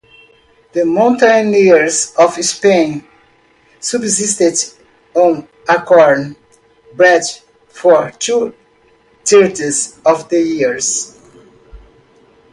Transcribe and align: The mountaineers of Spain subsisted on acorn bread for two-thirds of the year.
The 0.71 0.83
mountaineers 0.83 2.15
of 2.17 2.33
Spain 2.43 3.07
subsisted 3.79 4.57
on 5.13 5.47
acorn 5.69 6.35
bread 6.95 7.21
for 7.67 8.09
two-thirds 8.09 9.99
of 10.03 10.27
the 10.29 10.41
year. 10.41 10.79